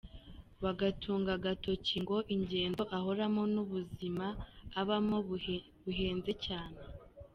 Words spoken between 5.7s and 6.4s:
buhenze